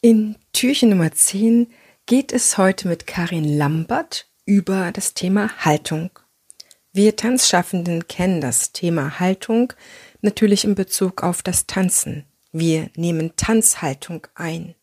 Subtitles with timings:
[0.00, 1.66] In Türchen Nummer 10
[2.06, 6.10] geht es heute mit Karin Lambert über das Thema Haltung.
[6.92, 9.72] Wir Tanzschaffenden kennen das Thema Haltung
[10.20, 12.26] natürlich in Bezug auf das Tanzen.
[12.52, 14.76] Wir nehmen Tanzhaltung ein.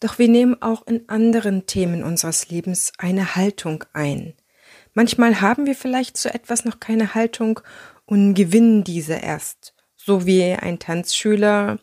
[0.00, 4.32] Doch wir nehmen auch in anderen Themen unseres Lebens eine Haltung ein.
[4.94, 7.60] Manchmal haben wir vielleicht zu etwas noch keine Haltung
[8.06, 11.80] und gewinnen diese erst, so wie ein Tanzschüler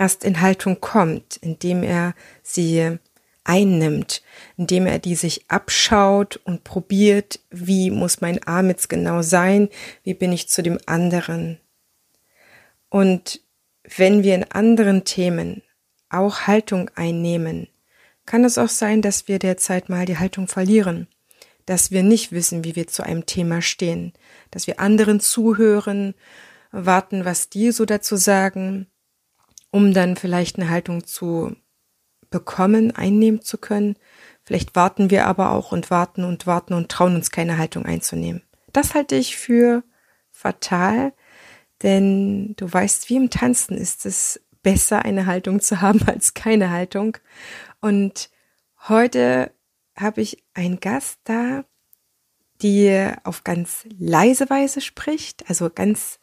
[0.00, 2.98] erst in Haltung kommt, indem er sie
[3.44, 4.22] einnimmt,
[4.56, 9.68] indem er die sich abschaut und probiert, wie muss mein Arm jetzt genau sein,
[10.02, 11.60] wie bin ich zu dem anderen.
[12.88, 13.42] Und
[13.96, 15.62] wenn wir in anderen Themen
[16.08, 17.68] auch Haltung einnehmen,
[18.24, 21.08] kann es auch sein, dass wir derzeit mal die Haltung verlieren,
[21.66, 24.14] dass wir nicht wissen, wie wir zu einem Thema stehen,
[24.50, 26.14] dass wir anderen zuhören,
[26.72, 28.86] warten, was die so dazu sagen,
[29.70, 31.56] um dann vielleicht eine Haltung zu
[32.30, 33.96] bekommen, einnehmen zu können.
[34.44, 38.42] Vielleicht warten wir aber auch und warten und warten und trauen uns keine Haltung einzunehmen.
[38.72, 39.82] Das halte ich für
[40.30, 41.12] fatal,
[41.82, 46.70] denn du weißt, wie im Tanzen ist es besser, eine Haltung zu haben als keine
[46.70, 47.16] Haltung.
[47.80, 48.30] Und
[48.88, 49.52] heute
[49.96, 51.64] habe ich einen Gast da,
[52.62, 56.19] die auf ganz leise Weise spricht, also ganz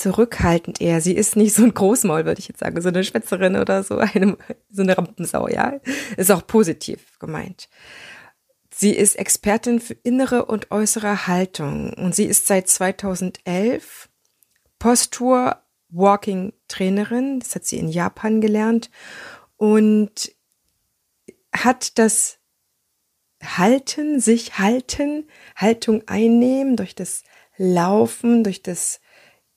[0.00, 1.00] zurückhaltend eher.
[1.00, 3.98] Sie ist nicht so ein Großmaul, würde ich jetzt sagen, so eine Schwätzerin oder so,
[3.98, 4.36] eine,
[4.70, 5.78] so eine Rampensau, ja.
[6.16, 7.68] Ist auch positiv gemeint.
[8.72, 14.08] Sie ist Expertin für innere und äußere Haltung und sie ist seit 2011
[14.78, 17.40] Postur Walking Trainerin.
[17.40, 18.90] Das hat sie in Japan gelernt
[19.56, 20.34] und
[21.54, 22.38] hat das
[23.42, 27.22] Halten, sich halten, Haltung einnehmen durch das
[27.58, 29.00] Laufen, durch das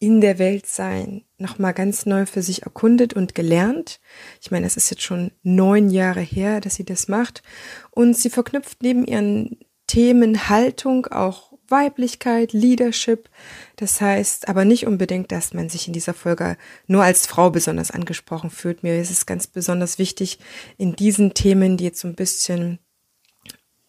[0.04, 4.02] in der Welt sein nochmal ganz neu für sich erkundet und gelernt.
[4.42, 7.42] Ich meine, es ist jetzt schon neun Jahre her, dass sie das macht.
[7.90, 13.30] Und sie verknüpft neben ihren Themen Haltung auch Weiblichkeit, Leadership.
[13.78, 17.90] Das heißt aber nicht unbedingt, dass man sich in dieser Folge nur als Frau besonders
[17.90, 18.84] angesprochen fühlt.
[18.84, 20.38] Mir ist es ganz besonders wichtig,
[20.78, 22.80] in diesen Themen, die jetzt so ein bisschen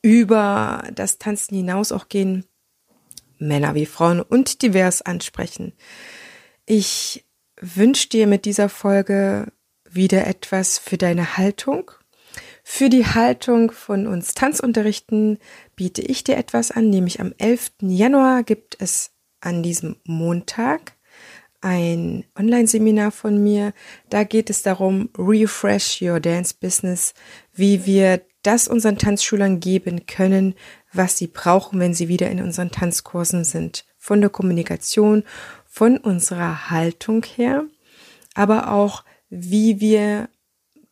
[0.00, 2.44] über das Tanzen hinaus auch gehen,
[3.46, 5.72] Männer wie Frauen und divers ansprechen.
[6.66, 7.24] Ich
[7.60, 9.52] wünsche dir mit dieser Folge
[9.88, 11.90] wieder etwas für deine Haltung.
[12.64, 15.38] Für die Haltung von uns Tanzunterrichten
[15.76, 17.72] biete ich dir etwas an, nämlich am 11.
[17.82, 20.94] Januar gibt es an diesem Montag
[21.64, 23.72] ein Online-Seminar von mir.
[24.10, 27.14] Da geht es darum, Refresh Your Dance Business,
[27.54, 30.54] wie wir das unseren Tanzschülern geben können,
[30.96, 33.84] was sie brauchen, wenn sie wieder in unseren Tanzkursen sind.
[33.98, 35.24] Von der Kommunikation,
[35.66, 37.64] von unserer Haltung her,
[38.34, 40.28] aber auch, wie wir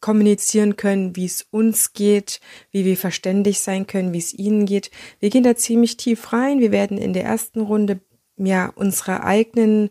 [0.01, 2.41] kommunizieren können, wie es uns geht,
[2.73, 4.91] wie wir verständig sein können, wie es ihnen geht.
[5.21, 6.59] Wir gehen da ziemlich tief rein.
[6.59, 8.01] Wir werden in der ersten Runde
[8.37, 9.91] ja unsere eigenen,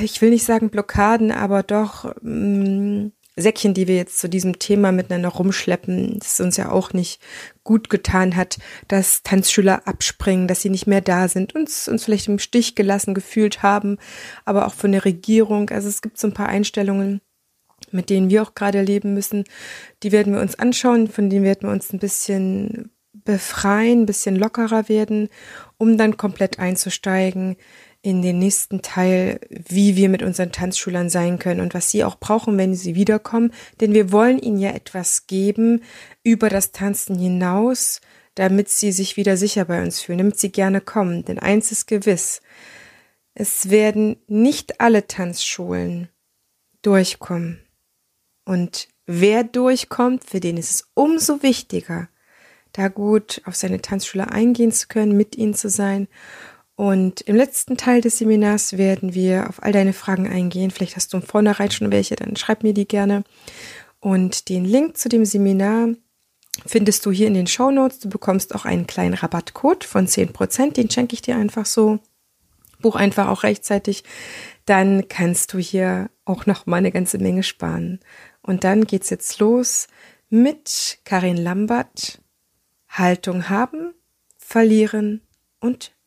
[0.00, 4.58] ich will nicht sagen Blockaden, aber doch mh, mm, Säckchen, die wir jetzt zu diesem
[4.58, 7.20] Thema miteinander rumschleppen, das uns ja auch nicht
[7.64, 8.58] gut getan hat,
[8.88, 13.12] dass Tanzschüler abspringen, dass sie nicht mehr da sind, uns, uns vielleicht im Stich gelassen
[13.12, 13.98] gefühlt haben,
[14.46, 15.68] aber auch von der Regierung.
[15.68, 17.20] Also es gibt so ein paar Einstellungen,
[17.90, 19.44] mit denen wir auch gerade leben müssen.
[20.02, 24.36] Die werden wir uns anschauen, von denen werden wir uns ein bisschen befreien, ein bisschen
[24.36, 25.28] lockerer werden,
[25.76, 27.56] um dann komplett einzusteigen
[28.06, 32.20] in den nächsten Teil, wie wir mit unseren Tanzschülern sein können und was sie auch
[32.20, 33.52] brauchen, wenn sie wiederkommen.
[33.80, 35.82] Denn wir wollen ihnen ja etwas geben
[36.22, 38.00] über das Tanzen hinaus,
[38.36, 41.24] damit sie sich wieder sicher bei uns fühlen, damit sie gerne kommen.
[41.24, 42.42] Denn eins ist gewiss,
[43.34, 46.08] es werden nicht alle Tanzschulen
[46.82, 47.58] durchkommen.
[48.44, 52.08] Und wer durchkommt, für den ist es umso wichtiger,
[52.70, 56.06] da gut auf seine Tanzschule eingehen zu können, mit ihnen zu sein
[56.76, 60.70] und im letzten Teil des Seminars werden wir auf all deine Fragen eingehen.
[60.70, 63.24] Vielleicht hast du im Vornherein schon welche, dann schreib mir die gerne.
[63.98, 65.88] Und den Link zu dem Seminar
[66.66, 68.00] findest du hier in den Show Notes.
[68.00, 70.74] Du bekommst auch einen kleinen Rabattcode von 10%.
[70.74, 71.98] Den schenke ich dir einfach so.
[72.82, 74.04] Buch einfach auch rechtzeitig.
[74.66, 78.00] Dann kannst du hier auch noch mal eine ganze Menge sparen.
[78.42, 79.86] Und dann geht's jetzt los
[80.28, 82.20] mit Karin Lambert.
[82.88, 83.94] Haltung haben,
[84.36, 85.22] verlieren
[85.60, 85.95] und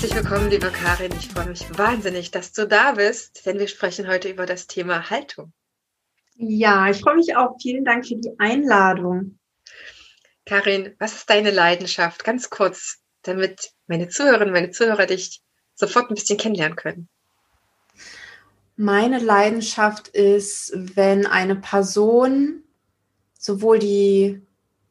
[0.00, 1.10] Herzlich willkommen, liebe Karin.
[1.18, 5.10] Ich freue mich wahnsinnig, dass du da bist, denn wir sprechen heute über das Thema
[5.10, 5.52] Haltung.
[6.36, 7.56] Ja, ich freue mich auch.
[7.60, 9.40] Vielen Dank für die Einladung.
[10.46, 12.22] Karin, was ist deine Leidenschaft?
[12.22, 15.42] Ganz kurz, damit meine Zuhörerinnen, meine Zuhörer dich
[15.74, 17.08] sofort ein bisschen kennenlernen können.
[18.76, 22.62] Meine Leidenschaft ist, wenn eine Person
[23.36, 24.42] sowohl die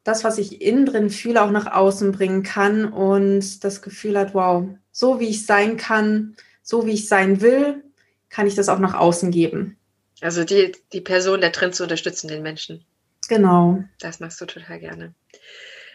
[0.04, 4.34] das, was ich innen drin fühle, auch nach außen bringen kann und das Gefühl hat,
[4.34, 4.68] wow,
[4.98, 7.84] so wie ich sein kann, so wie ich sein will,
[8.30, 9.78] kann ich das auch nach außen geben.
[10.22, 12.84] Also die, die Person da drin zu unterstützen, den Menschen.
[13.30, 13.84] Genau.
[14.00, 15.14] Das machst du total gerne.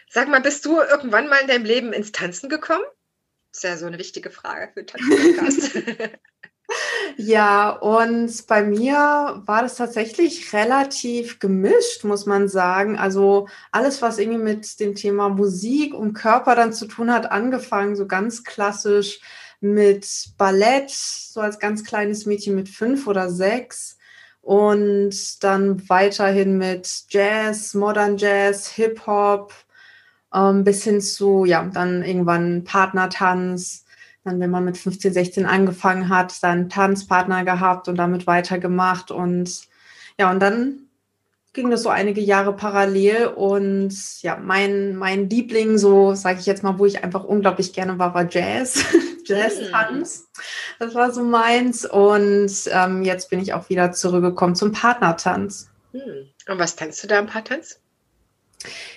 [0.09, 2.85] Sag mal, bist du irgendwann mal in deinem Leben ins Tanzen gekommen?
[3.51, 5.73] Das ist ja so eine wichtige Frage für Tanzpodcast.
[7.17, 12.97] Ja, und bei mir war das tatsächlich relativ gemischt, muss man sagen.
[12.97, 17.95] Also alles, was irgendwie mit dem Thema Musik und Körper dann zu tun hat, angefangen,
[17.95, 19.19] so ganz klassisch
[19.61, 20.07] mit
[20.37, 23.97] Ballett, so als ganz kleines Mädchen mit fünf oder sechs.
[24.41, 29.53] Und dann weiterhin mit Jazz, Modern Jazz, Hip-Hop,
[30.33, 33.82] ähm, bis hin zu, ja, dann irgendwann Partnertanz
[34.23, 39.11] dann, wenn man mit 15, 16 angefangen hat, dann Tanzpartner gehabt und damit weitergemacht.
[39.11, 39.67] Und
[40.17, 40.87] ja, und dann
[41.51, 43.27] ging das so einige Jahre parallel.
[43.27, 47.99] Und ja, mein, mein Liebling, so sage ich jetzt mal, wo ich einfach unglaublich gerne
[47.99, 48.83] war, war Jazz.
[49.25, 50.29] Jazz-Tanz.
[50.79, 51.85] Das war so meins.
[51.85, 55.69] Und ähm, jetzt bin ich auch wieder zurückgekommen zum Partnertanz.
[55.91, 56.29] Hm.
[56.47, 57.79] Und was tanzt du da im Partnertanz?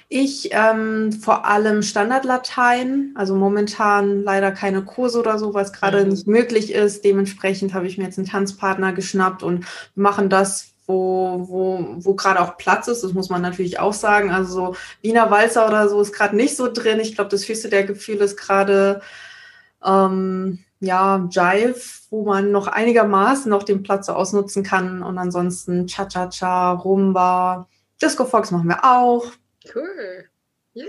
[0.09, 6.05] Ich ähm, vor allem Standardlatein, also momentan leider keine Kurse oder so, weil es gerade
[6.05, 6.11] mhm.
[6.11, 7.05] nicht möglich ist.
[7.05, 12.41] Dementsprechend habe ich mir jetzt einen Tanzpartner geschnappt und machen das, wo, wo, wo gerade
[12.41, 13.03] auch Platz ist.
[13.03, 14.31] Das muss man natürlich auch sagen.
[14.31, 17.01] Also so Wiener Walzer oder so ist gerade nicht so drin.
[17.01, 19.01] Ich glaube, das höchste der Gefühle ist gerade
[19.85, 21.81] ähm, ja, Jive,
[22.11, 25.03] wo man noch einigermaßen noch den Platz so ausnutzen kann.
[25.03, 27.67] Und ansonsten Cha-Cha-Cha, Rumba,
[28.01, 29.27] Disco Fox machen wir auch.
[29.75, 30.29] Cool.
[30.75, 30.87] Yeah.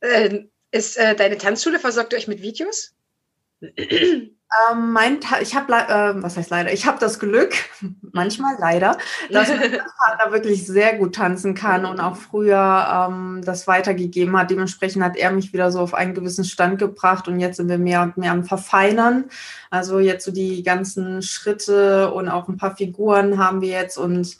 [0.00, 2.94] Äh, ist äh, deine Tanzschule versorgt euch mit Videos?
[4.70, 7.54] Ähm, mein ich habe, äh, was heißt leider, ich habe das Glück,
[8.12, 8.98] manchmal leider,
[9.30, 9.58] dass mein
[9.98, 14.50] Partner wirklich sehr gut tanzen kann und auch früher ähm, das weitergegeben hat.
[14.50, 17.78] Dementsprechend hat er mich wieder so auf einen gewissen Stand gebracht und jetzt sind wir
[17.78, 19.24] mehr und mehr am Verfeinern.
[19.70, 24.36] Also jetzt so die ganzen Schritte und auch ein paar Figuren haben wir jetzt und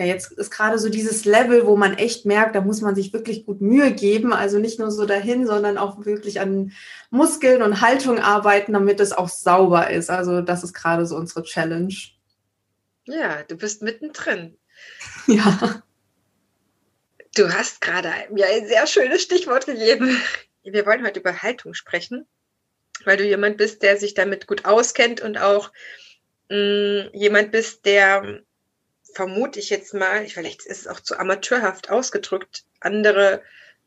[0.00, 3.12] ja, jetzt ist gerade so dieses Level, wo man echt merkt, da muss man sich
[3.12, 4.32] wirklich gut Mühe geben.
[4.32, 6.72] Also nicht nur so dahin, sondern auch wirklich an
[7.10, 10.08] Muskeln und Haltung arbeiten, damit es auch sauber ist.
[10.08, 11.94] Also das ist gerade so unsere Challenge.
[13.04, 14.56] Ja, du bist mittendrin.
[15.26, 15.82] Ja.
[17.34, 20.18] Du hast gerade mir ein sehr schönes Stichwort gegeben.
[20.62, 22.26] Wir wollen heute über Haltung sprechen,
[23.04, 25.70] weil du jemand bist, der sich damit gut auskennt und auch
[26.48, 28.42] mh, mm, jemand bist, der
[29.14, 33.42] vermute ich jetzt mal, vielleicht ist es auch zu amateurhaft ausgedrückt, andere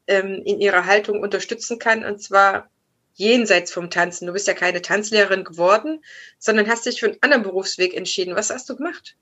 [0.07, 2.69] ähm, in ihrer Haltung unterstützen kann, und zwar
[3.15, 4.27] jenseits vom Tanzen.
[4.27, 6.03] Du bist ja keine Tanzlehrerin geworden,
[6.39, 8.35] sondern hast dich für einen anderen Berufsweg entschieden.
[8.35, 9.15] Was hast du gemacht?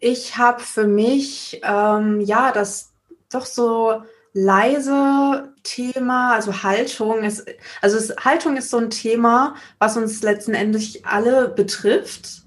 [0.00, 2.90] Ich habe für mich, ähm, ja, das
[3.30, 7.46] doch so leise Thema, also Haltung ist,
[7.80, 12.41] also es, Haltung ist so ein Thema, was uns letzten Endes alle betrifft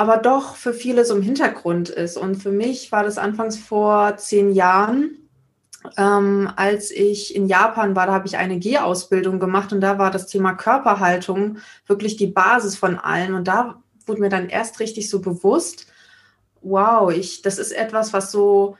[0.00, 2.16] aber doch für viele so im Hintergrund ist.
[2.16, 5.28] Und für mich war das anfangs vor zehn Jahren,
[5.98, 10.10] ähm, als ich in Japan war, da habe ich eine G-Ausbildung gemacht und da war
[10.10, 13.34] das Thema Körperhaltung wirklich die Basis von allem.
[13.34, 15.86] Und da wurde mir dann erst richtig so bewusst,
[16.62, 18.78] wow, ich, das ist etwas, was so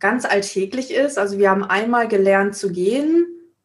[0.00, 1.16] ganz alltäglich ist.
[1.16, 3.24] Also wir haben einmal gelernt zu gehen,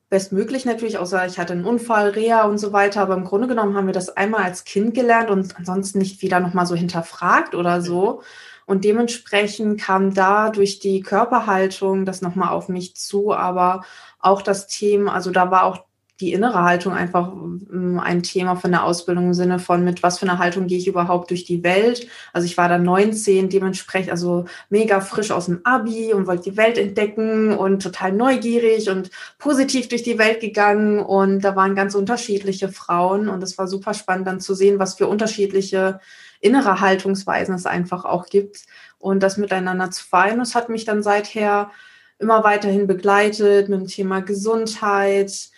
[0.09, 3.01] bestmöglich natürlich, außer ich hatte einen Unfall, Reha und so weiter.
[3.01, 6.39] Aber im Grunde genommen haben wir das einmal als Kind gelernt und ansonsten nicht wieder
[6.39, 8.21] nochmal so hinterfragt oder so.
[8.65, 13.83] Und dementsprechend kam da durch die Körperhaltung das nochmal auf mich zu, aber
[14.19, 15.88] auch das Thema, also da war auch
[16.19, 20.19] die innere Haltung einfach ähm, ein Thema von der Ausbildung im Sinne von, mit was
[20.19, 22.07] für einer Haltung gehe ich überhaupt durch die Welt.
[22.33, 26.57] Also ich war da 19, dementsprechend also mega frisch aus dem Abi und wollte die
[26.57, 30.99] Welt entdecken und total neugierig und positiv durch die Welt gegangen.
[30.99, 34.95] Und da waren ganz unterschiedliche Frauen und es war super spannend dann zu sehen, was
[34.95, 35.99] für unterschiedliche
[36.41, 38.65] innere Haltungsweisen es einfach auch gibt
[38.97, 40.39] und das miteinander zu vereinen.
[40.39, 41.71] Das hat mich dann seither
[42.17, 45.49] immer weiterhin begleitet mit dem Thema Gesundheit,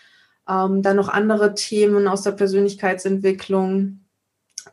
[0.47, 4.01] Ähm, dann noch andere Themen aus der Persönlichkeitsentwicklung.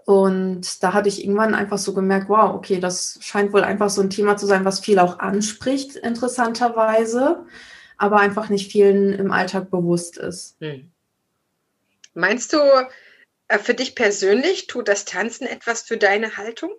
[0.04, 4.02] Und da hatte ich irgendwann einfach so gemerkt, wow, okay, das scheint wohl einfach so
[4.02, 7.44] ein Thema zu sein, was viel auch anspricht, interessanterweise,
[7.96, 10.56] aber einfach nicht vielen im Alltag bewusst ist.
[10.60, 10.90] Hm.
[12.14, 12.58] Meinst du,
[13.48, 16.70] äh, für dich persönlich tut das Tanzen etwas für deine Haltung?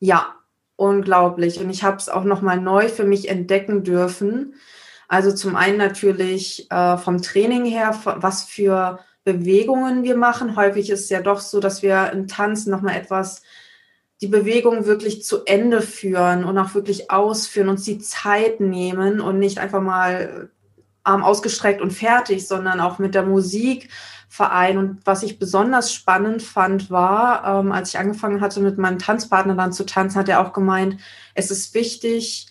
[0.00, 0.36] Ja,
[0.76, 1.58] unglaublich.
[1.58, 4.54] Und ich habe es auch nochmal neu für mich entdecken dürfen.
[5.08, 10.54] Also zum einen natürlich äh, vom Training her, was für Bewegungen wir machen.
[10.54, 13.42] Häufig ist es ja doch so, dass wir im Tanzen nochmal etwas
[14.20, 19.38] die Bewegung wirklich zu Ende führen und auch wirklich ausführen, uns die Zeit nehmen und
[19.38, 20.50] nicht einfach mal
[21.04, 23.88] Arm ausgestreckt und fertig, sondern auch mit der Musik
[24.28, 24.78] vereinen.
[24.78, 29.54] Und was ich besonders spannend fand, war, ähm, als ich angefangen hatte, mit meinem Tanzpartner
[29.54, 31.00] dann zu tanzen, hat er auch gemeint,
[31.34, 32.48] es ist wichtig,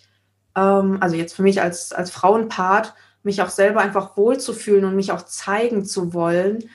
[0.58, 5.12] ähm, also jetzt für mich als, als Frauenpart, mich auch selber einfach wohlzufühlen und mich
[5.12, 6.70] auch zeigen zu wollen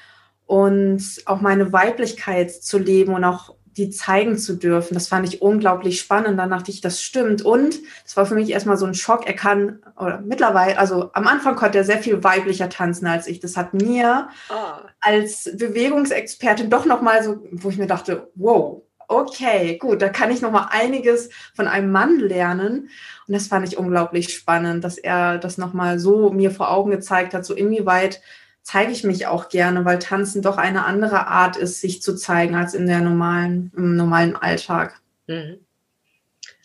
[0.47, 4.93] und auch meine Weiblichkeit zu leben und auch die zeigen zu dürfen.
[4.93, 6.39] Das fand ich unglaublich spannend.
[6.39, 7.43] Dann dachte ich, das stimmt.
[7.43, 9.27] Und es war für mich erstmal so ein Schock.
[9.27, 13.41] Er kann, oder mittlerweile, also am Anfang konnte er sehr viel weiblicher tanzen als ich.
[13.41, 14.87] Das hat mir oh.
[15.01, 18.83] als Bewegungsexpertin doch nochmal so, wo ich mir dachte, wow,
[19.13, 22.91] okay, gut, da kann ich nochmal einiges von einem Mann lernen.
[23.27, 27.35] Und das fand ich unglaublich spannend, dass er das nochmal so mir vor Augen gezeigt
[27.35, 28.21] hat, so inwieweit
[28.63, 32.55] zeige ich mich auch gerne, weil Tanzen doch eine andere Art ist, sich zu zeigen
[32.55, 35.01] als in der normalen, im normalen Alltag.
[35.27, 35.65] Mhm.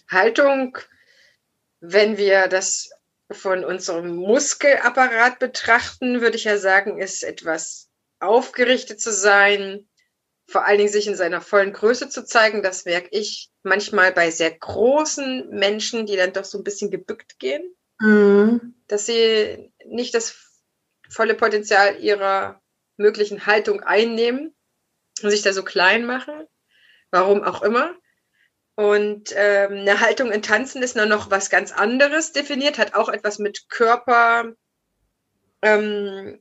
[0.09, 0.77] Haltung,
[1.79, 2.91] wenn wir das
[3.31, 7.89] von unserem Muskelapparat betrachten, würde ich ja sagen, ist etwas
[8.19, 9.86] aufgerichtet zu sein,
[10.47, 12.63] vor allen Dingen sich in seiner vollen Größe zu zeigen.
[12.63, 17.37] Das merke ich manchmal bei sehr großen Menschen, die dann doch so ein bisschen gebückt
[17.37, 18.73] gehen, mhm.
[18.87, 20.35] dass sie nicht das
[21.09, 22.61] volle Potenzial ihrer
[22.95, 24.55] möglichen Haltung einnehmen
[25.21, 26.47] und sich da so klein machen,
[27.11, 27.95] warum auch immer.
[28.75, 33.09] Und ähm, eine Haltung in Tanzen ist dann noch was ganz anderes definiert, hat auch
[33.09, 34.53] etwas mit Körper,
[35.61, 36.39] ähm,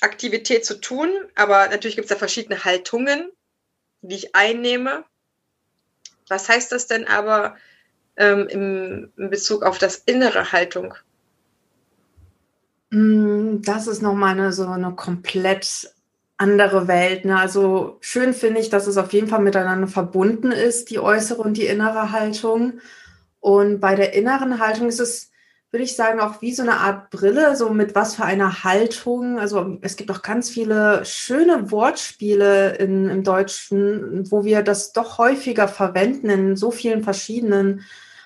[0.00, 3.30] Aktivität zu tun, aber natürlich gibt es da verschiedene Haltungen,
[4.02, 5.04] die ich einnehme.
[6.28, 7.56] Was heißt das denn aber
[8.16, 10.94] ähm, im, in Bezug auf das innere Haltung?
[12.90, 15.90] Mm, das ist nochmal eine, so eine komplett
[16.36, 17.24] andere Welt.
[17.24, 17.38] Ne?
[17.38, 21.56] Also schön finde ich, dass es auf jeden Fall miteinander verbunden ist, die äußere und
[21.56, 22.80] die innere Haltung.
[23.40, 25.30] Und bei der inneren Haltung ist es
[25.74, 29.40] würde ich sagen, auch wie so eine Art Brille, so mit was für einer Haltung.
[29.40, 35.18] Also es gibt auch ganz viele schöne Wortspiele in, im Deutschen, wo wir das doch
[35.18, 37.80] häufiger verwenden in so vielen verschiedenen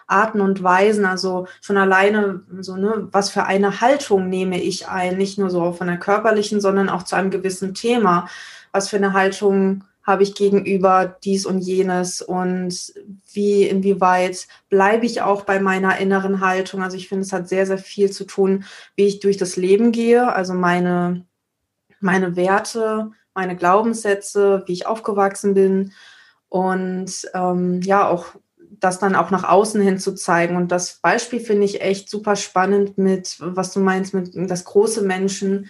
[0.07, 1.07] Arten und Weisen.
[1.07, 5.73] Also schon alleine so, ne, was für eine Haltung nehme ich ein, nicht nur so
[5.73, 8.29] von der körperlichen, sondern auch zu einem gewissen Thema.
[8.73, 12.95] Was für eine Haltung habe ich gegenüber dies und jenes und
[13.31, 16.83] wie, inwieweit bleibe ich auch bei meiner inneren Haltung.
[16.83, 18.65] Also ich finde, es hat sehr, sehr viel zu tun,
[18.97, 21.27] wie ich durch das Leben gehe, also meine,
[22.01, 25.93] meine Werte, meine Glaubenssätze, wie ich aufgewachsen bin
[26.49, 28.29] und ähm, ja, auch
[28.81, 30.57] das dann auch nach außen hin zu zeigen.
[30.57, 35.03] Und das Beispiel finde ich echt super spannend mit, was du meinst, mit das große
[35.03, 35.69] Menschen,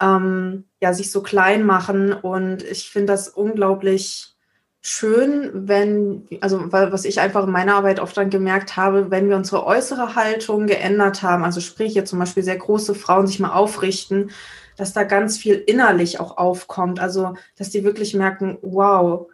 [0.00, 2.12] ähm, ja, sich so klein machen.
[2.12, 4.34] Und ich finde das unglaublich
[4.82, 9.36] schön, wenn, also was ich einfach in meiner Arbeit oft dann gemerkt habe, wenn wir
[9.36, 13.52] unsere äußere Haltung geändert haben, also sprich jetzt zum Beispiel sehr große Frauen sich mal
[13.52, 14.30] aufrichten,
[14.78, 16.98] dass da ganz viel innerlich auch aufkommt.
[16.98, 19.28] Also, dass die wirklich merken, wow,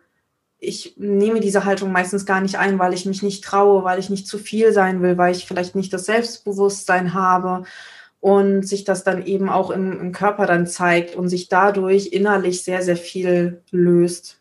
[0.59, 4.11] ich nehme diese Haltung meistens gar nicht ein, weil ich mich nicht traue, weil ich
[4.11, 7.63] nicht zu viel sein will, weil ich vielleicht nicht das Selbstbewusstsein habe
[8.27, 12.65] und sich das dann eben auch im, im Körper dann zeigt und sich dadurch innerlich
[12.65, 14.41] sehr, sehr viel löst.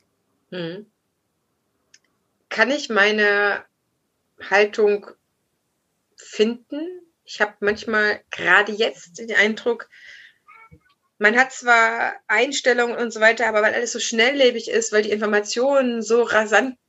[0.49, 0.87] Hm.
[2.49, 3.63] Kann ich meine
[4.49, 5.05] Haltung
[6.17, 6.79] finden?
[7.25, 9.87] Ich habe manchmal gerade jetzt den Eindruck,
[11.19, 15.11] man hat zwar Einstellungen und so weiter, aber weil alles so schnelllebig ist, weil die
[15.11, 16.79] Informationen so rasant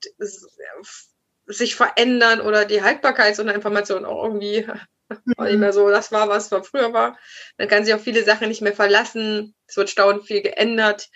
[1.44, 4.66] sich verändern oder die Haltbarkeit so einer Information auch irgendwie
[5.08, 5.44] Mhm.
[5.44, 7.18] nicht mehr so das war, was früher war.
[7.58, 9.54] Man kann sich auf viele Sachen nicht mehr verlassen.
[9.66, 11.08] Es wird staunend viel geändert.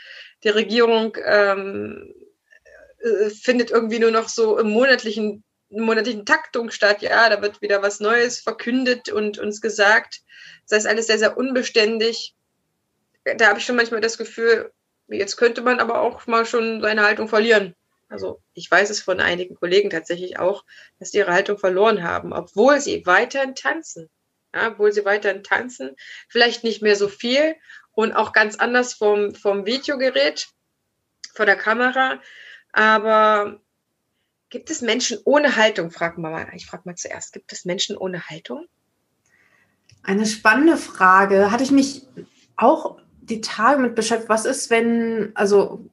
[0.45, 2.15] Die Regierung ähm,
[2.99, 7.03] äh, findet irgendwie nur noch so im monatlichen, monatlichen Taktung statt.
[7.03, 10.21] Ja, da wird wieder was Neues verkündet und uns gesagt.
[10.69, 12.35] Das heißt, alles sehr, sehr unbeständig.
[13.25, 14.73] Da habe ich schon manchmal das Gefühl,
[15.09, 17.75] jetzt könnte man aber auch mal schon seine Haltung verlieren.
[18.11, 20.65] Also ich weiß es von einigen Kollegen tatsächlich auch,
[20.99, 24.11] dass die ihre Haltung verloren haben, obwohl sie weiterhin tanzen.
[24.53, 25.95] Ja, obwohl sie weiterhin tanzen,
[26.29, 27.55] vielleicht nicht mehr so viel
[27.93, 30.49] und auch ganz anders vom, vom Videogerät,
[31.33, 32.21] vor der Kamera.
[32.73, 33.61] Aber
[34.49, 35.93] gibt es Menschen ohne Haltung?
[35.93, 36.51] Wir mal.
[36.57, 37.33] Ich frage mal zuerst.
[37.33, 38.67] Gibt es Menschen ohne Haltung?
[40.03, 41.53] Eine spannende Frage.
[41.53, 42.07] Hatte ich mich
[42.57, 44.29] auch die Tage mit beschäftigt.
[44.29, 45.90] Was ist, wenn, also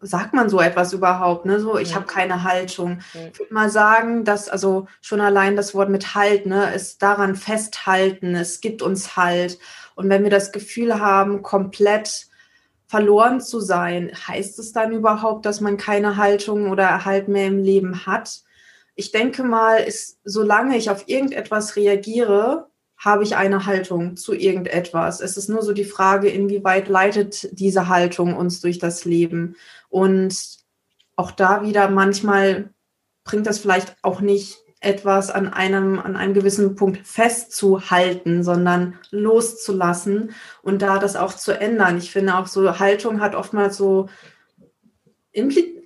[0.00, 1.46] sagt man so etwas überhaupt?
[1.46, 1.60] Ne?
[1.60, 1.96] So, ich ja.
[1.96, 3.00] habe keine Haltung.
[3.14, 3.20] Ja.
[3.32, 7.34] Ich würde mal sagen, dass also schon allein das Wort mit Halt, ne, ist daran
[7.34, 8.34] festhalten.
[8.34, 9.58] Es gibt uns Halt.
[9.94, 12.26] Und wenn wir das Gefühl haben, komplett
[12.86, 17.62] verloren zu sein, heißt es dann überhaupt, dass man keine Haltung oder Halt mehr im
[17.62, 18.42] Leben hat?
[18.94, 25.20] Ich denke mal, ist, solange ich auf irgendetwas reagiere, habe ich eine Haltung zu irgendetwas.
[25.20, 29.56] Es ist nur so die Frage, inwieweit leitet diese Haltung uns durch das Leben.
[29.88, 30.58] Und
[31.14, 32.70] auch da wieder manchmal
[33.24, 40.32] bringt das vielleicht auch nicht etwas an einem, an einem gewissen Punkt festzuhalten, sondern loszulassen
[40.62, 41.98] und da das auch zu ändern.
[41.98, 44.08] Ich finde auch so, Haltung hat oftmals so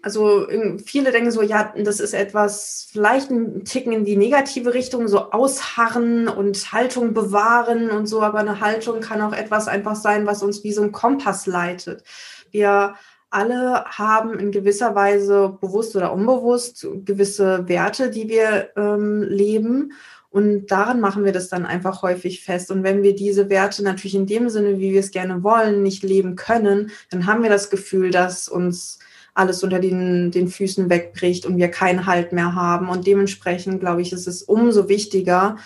[0.02, 0.46] also
[0.84, 5.30] viele denken so, ja, das ist etwas, vielleicht ein Ticken in die negative Richtung, so
[5.30, 10.42] ausharren und Haltung bewahren und so, aber eine Haltung kann auch etwas einfach sein, was
[10.42, 12.04] uns wie so ein Kompass leitet.
[12.50, 12.94] Wir
[13.30, 19.92] alle haben in gewisser Weise bewusst oder unbewusst gewisse Werte, die wir ähm, leben.
[20.30, 22.70] Und daran machen wir das dann einfach häufig fest.
[22.70, 26.02] Und wenn wir diese Werte natürlich in dem Sinne, wie wir es gerne wollen, nicht
[26.02, 29.00] leben können, dann haben wir das Gefühl, dass uns
[29.34, 32.88] alles unter den, den Füßen wegbricht und wir keinen Halt mehr haben.
[32.88, 35.56] Und dementsprechend, glaube ich, ist es umso wichtiger,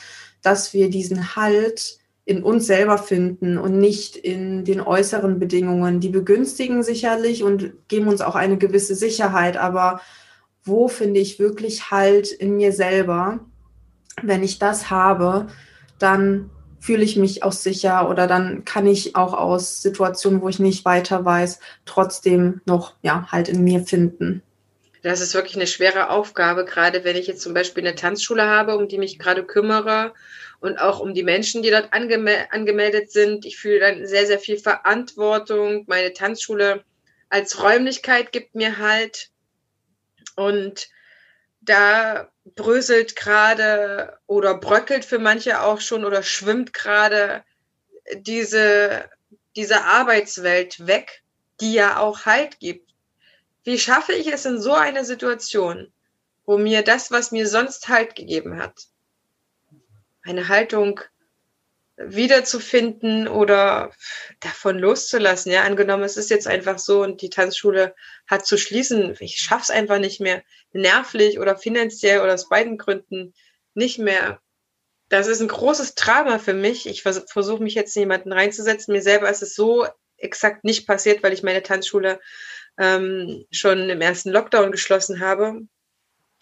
[0.43, 6.01] dass wir diesen Halt in uns selber finden und nicht in den äußeren Bedingungen.
[6.01, 10.01] Die begünstigen sicherlich und geben uns auch eine gewisse Sicherheit, aber
[10.63, 13.41] wo finde ich wirklich Halt in mir selber?
[14.23, 15.49] Wenn ich das habe,
[15.99, 16.51] dann
[16.85, 20.85] fühle ich mich auch sicher oder dann kann ich auch aus Situationen, wo ich nicht
[20.85, 24.43] weiter weiß, trotzdem noch ja halt in mir finden.
[25.03, 28.77] Das ist wirklich eine schwere Aufgabe, gerade wenn ich jetzt zum Beispiel eine Tanzschule habe,
[28.77, 30.13] um die mich gerade kümmere
[30.61, 33.47] und auch um die Menschen, die dort angeme angemeldet sind.
[33.47, 35.85] Ich fühle dann sehr, sehr viel Verantwortung.
[35.87, 36.85] Meine Tanzschule
[37.31, 39.31] als Räumlichkeit gibt mir halt.
[40.37, 40.89] Und
[41.65, 47.45] da bröselt gerade oder bröckelt für manche auch schon oder schwimmt gerade
[48.17, 49.09] diese,
[49.57, 51.23] diese Arbeitswelt weg,
[51.61, 52.91] die ja auch Halt gibt.
[53.65, 55.93] Wie schaffe ich es in so einer Situation,
[56.45, 58.89] wo mir das, was mir sonst Halt gegeben hat,
[60.23, 61.01] eine Haltung
[61.97, 63.93] wiederzufinden oder
[64.41, 65.53] davon loszulassen.
[65.53, 67.95] Ja, angenommen, es ist jetzt einfach so und die Tanzschule
[68.27, 69.17] hat zu schließen.
[69.21, 73.35] Ich schaff's einfach nicht mehr, nervlich oder finanziell oder aus beiden Gründen
[73.75, 74.41] nicht mehr.
[75.09, 76.87] Das ist ein großes Drama für mich.
[76.87, 78.93] Ich vers versuche mich jetzt in jemanden reinzusetzen.
[78.93, 82.21] Mir selber ist es so exakt nicht passiert, weil ich meine Tanzschule
[82.79, 85.61] ähm, schon im ersten Lockdown geschlossen habe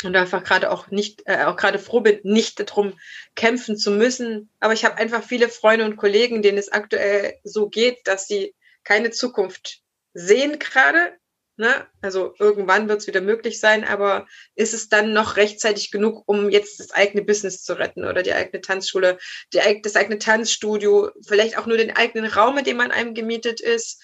[0.05, 2.99] und einfach gerade auch nicht, äh, auch gerade froh bin, nicht darum
[3.35, 4.51] kämpfen zu müssen.
[4.61, 8.55] Aber ich habe einfach viele Freunde und Kollegen, denen es aktuell so geht, dass sie
[8.85, 9.81] keine Zukunft
[10.15, 11.13] sehen gerade.
[11.57, 11.87] Ne?
[12.01, 16.51] Also irgendwann wird es wieder möglich sein, aber ist es dann noch rechtzeitig genug, um
[16.51, 19.19] jetzt das eigene Business zu retten oder die eigene Tanzschule,
[19.53, 23.61] die, das eigene Tanzstudio, vielleicht auch nur den eigenen Raum, in dem man einem gemietet
[23.61, 24.03] ist?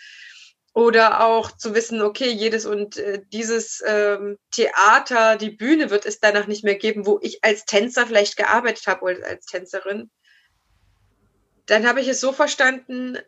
[0.78, 6.20] Oder auch zu wissen, okay, jedes und äh, dieses ähm, Theater, die Bühne wird es
[6.20, 10.08] danach nicht mehr geben, wo ich als Tänzer vielleicht gearbeitet habe oder als Tänzerin.
[11.66, 13.18] Dann habe ich es so verstanden,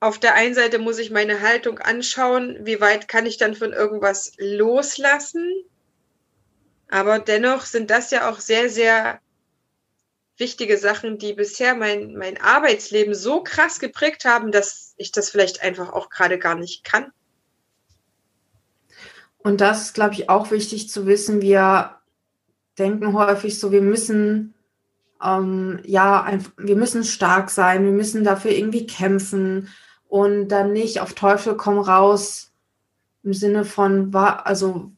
[0.00, 3.72] auf der einen Seite muss ich meine Haltung anschauen, wie weit kann ich dann von
[3.72, 5.64] irgendwas loslassen.
[6.90, 9.18] Aber dennoch sind das ja auch sehr, sehr
[10.42, 15.62] wichtige Sachen, die bisher mein, mein Arbeitsleben so krass geprägt haben, dass ich das vielleicht
[15.62, 17.12] einfach auch gerade gar nicht kann.
[19.38, 21.40] Und das ist, glaube ich, auch wichtig zu wissen.
[21.40, 21.98] Wir
[22.76, 24.54] denken häufig so, wir müssen
[25.22, 26.26] ähm, ja,
[26.56, 29.68] wir müssen stark sein, wir müssen dafür irgendwie kämpfen
[30.08, 32.52] und dann nicht auf Teufel komm raus
[33.22, 34.90] im Sinne von, also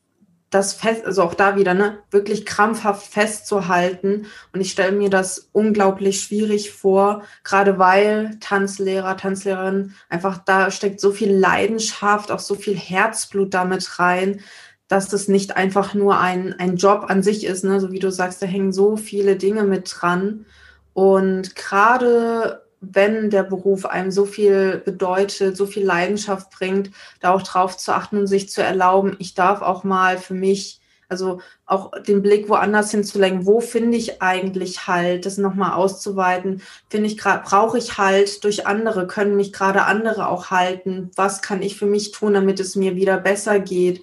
[0.55, 4.27] das fest, also auch da wieder, ne, wirklich krampfhaft festzuhalten.
[4.53, 11.01] Und ich stelle mir das unglaublich schwierig vor, gerade weil Tanzlehrer, Tanzlehrerin einfach da steckt
[11.01, 14.40] so viel Leidenschaft, auch so viel Herzblut damit rein,
[14.87, 18.12] dass das nicht einfach nur ein, ein Job an sich ist, ne, so wie du
[18.12, 20.47] sagst, da hängen so viele Dinge mit dran.
[20.93, 27.42] Und gerade wenn der Beruf einem so viel bedeutet, so viel Leidenschaft bringt, da auch
[27.42, 31.92] drauf zu achten und sich zu erlauben, ich darf auch mal für mich Also auch
[32.03, 33.47] den Blick woanders hinzulenken.
[33.47, 35.27] Wo finde ich eigentlich Halt?
[35.27, 36.62] Das nochmal auszuweiten.
[36.88, 39.07] Finde ich gerade, brauche ich Halt durch andere?
[39.07, 41.11] Können mich gerade andere auch halten?
[41.14, 44.03] Was kann ich für mich tun, damit es mir wieder besser geht?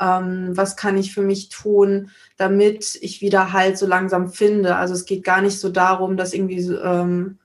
[0.00, 4.76] Ähm, was kann ich für mich tun, damit ich wieder Halt so langsam finde?
[4.76, 7.38] Also es geht gar nicht so darum, dass irgendwie ähm,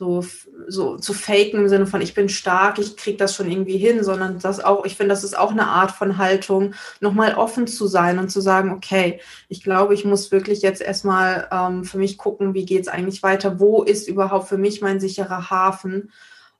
[0.00, 0.24] so,
[0.66, 4.02] so zu faken im Sinne von, ich bin stark, ich kriege das schon irgendwie hin,
[4.02, 7.86] sondern das auch, ich finde, das ist auch eine Art von Haltung, nochmal offen zu
[7.86, 12.16] sein und zu sagen, okay, ich glaube, ich muss wirklich jetzt erstmal ähm, für mich
[12.16, 16.10] gucken, wie geht es eigentlich weiter, wo ist überhaupt für mich mein sicherer Hafen.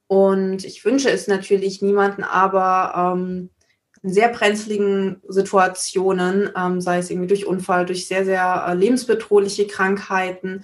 [0.07, 3.49] Und ich wünsche es natürlich niemanden, aber ähm,
[4.03, 9.67] in sehr brenzligen Situationen, ähm, sei es irgendwie durch Unfall, durch sehr, sehr äh, lebensbedrohliche
[9.67, 10.63] Krankheiten,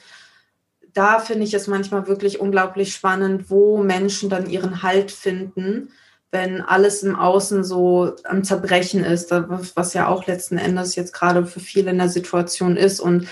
[0.97, 5.93] da finde ich es manchmal wirklich unglaublich spannend, wo Menschen dann ihren Halt finden,
[6.31, 11.45] wenn alles im Außen so am Zerbrechen ist, was ja auch letzten Endes jetzt gerade
[11.45, 13.01] für viele in der Situation ist.
[13.01, 13.29] Und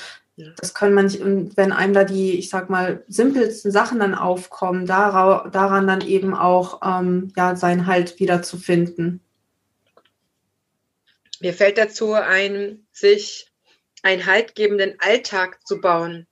[0.56, 1.20] das können man nicht,
[1.56, 6.80] wenn einem da die, ich sag mal, simpelsten Sachen dann aufkommen, daran dann eben auch
[6.84, 9.20] ähm, ja, sein Halt wieder zu finden.
[11.40, 13.50] Mir fällt dazu ein, sich
[14.02, 16.26] einen haltgebenden Alltag zu bauen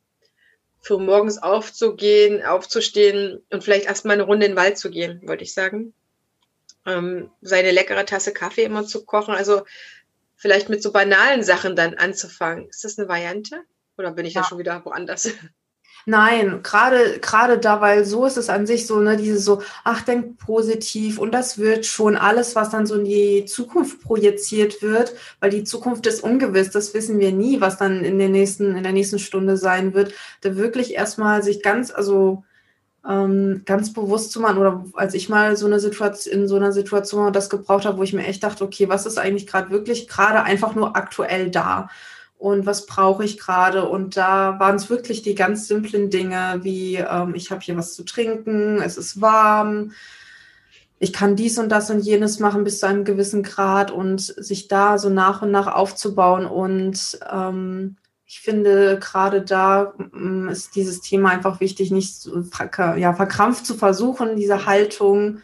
[0.83, 5.45] für morgens aufzugehen, aufzustehen und vielleicht erstmal eine Runde in den Wald zu gehen, wollte
[5.45, 5.95] ich sagen.
[6.85, 9.33] Ähm, seine leckere Tasse Kaffee immer zu kochen.
[9.33, 9.63] Also
[10.35, 12.69] vielleicht mit so banalen Sachen dann anzufangen.
[12.69, 13.63] Ist das eine Variante?
[13.97, 14.43] Oder bin ich ja.
[14.43, 15.31] da schon wieder woanders?
[16.07, 20.03] Nein, gerade gerade da, weil so ist es an sich so, ne, diese so, ach,
[20.03, 25.15] denk positiv und das wird schon alles, was dann so in die Zukunft projiziert wird,
[25.39, 28.83] weil die Zukunft ist ungewiss, das wissen wir nie, was dann in der nächsten, in
[28.83, 32.43] der nächsten Stunde sein wird, da wirklich erstmal sich ganz, also
[33.09, 36.73] ähm, ganz bewusst zu machen, oder als ich mal so eine Situation, in so einer
[36.73, 40.09] Situation das gebraucht habe, wo ich mir echt dachte, okay, was ist eigentlich gerade wirklich
[40.09, 41.89] gerade einfach nur aktuell da?
[42.43, 43.89] Und was brauche ich gerade.
[43.89, 47.95] Und da waren es wirklich die ganz simplen Dinge, wie ähm, ich habe hier was
[47.95, 49.93] zu trinken, es ist warm,
[50.99, 54.67] ich kann dies und das und jenes machen bis zu einem gewissen Grad und sich
[54.67, 56.47] da so nach und nach aufzubauen.
[56.47, 62.29] Und ähm, ich finde, gerade da ähm, ist dieses Thema einfach wichtig, nicht
[62.97, 65.39] ja, verkrampft zu versuchen, diese Haltung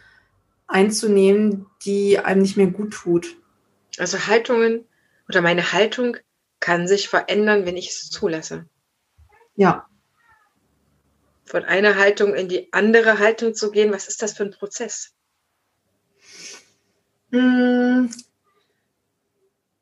[0.67, 3.37] einzunehmen, die einem nicht mehr gut tut.
[3.99, 4.85] Also Haltungen
[5.29, 6.17] oder meine Haltung
[6.61, 8.67] kann sich verändern, wenn ich es zulasse.
[9.57, 9.89] Ja.
[11.45, 15.15] Von einer Haltung in die andere Haltung zu gehen, was ist das für ein Prozess?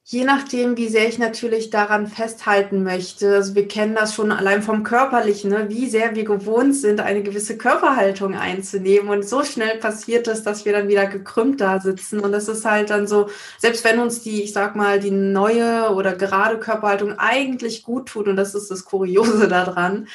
[0.08, 3.34] Je nachdem, wie sehr ich natürlich daran festhalten möchte.
[3.34, 5.68] Also wir kennen das schon allein vom Körperlichen, ne?
[5.68, 9.08] wie sehr wir gewohnt sind, eine gewisse Körperhaltung einzunehmen.
[9.08, 12.20] Und so schnell passiert es, dass wir dann wieder gekrümmt da sitzen.
[12.20, 15.90] Und das ist halt dann so, selbst wenn uns die, ich sag mal, die neue
[15.90, 20.06] oder gerade Körperhaltung eigentlich gut tut, und das ist das Kuriose daran,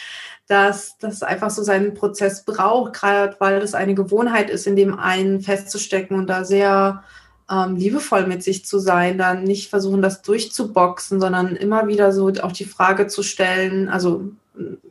[0.47, 4.97] dass das einfach so seinen Prozess braucht, gerade weil es eine Gewohnheit ist, in dem
[4.97, 7.03] einen festzustecken und da sehr
[7.51, 12.29] ähm, liebevoll mit sich zu sein, dann nicht versuchen, das durchzuboxen, sondern immer wieder so
[12.41, 14.31] auch die Frage zu stellen, also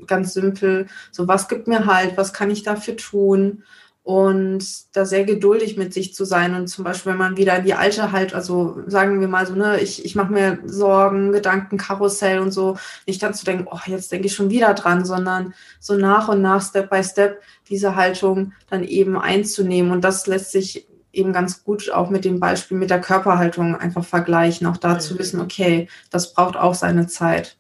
[0.07, 3.63] ganz simpel, so was gibt mir halt, was kann ich dafür tun?
[4.03, 4.65] Und
[4.97, 6.55] da sehr geduldig mit sich zu sein.
[6.55, 9.55] Und zum Beispiel, wenn man wieder in die alte halt, also sagen wir mal so,
[9.55, 13.79] ne, ich, ich mache mir Sorgen, Gedanken, Karussell und so, nicht dann zu denken, oh,
[13.87, 17.95] jetzt denke ich schon wieder dran, sondern so nach und nach, Step by Step, diese
[17.95, 19.93] Haltung dann eben einzunehmen.
[19.93, 24.05] Und das lässt sich eben ganz gut auch mit dem Beispiel mit der Körperhaltung einfach
[24.05, 25.01] vergleichen, auch da mhm.
[25.01, 27.57] zu wissen, okay, das braucht auch seine Zeit.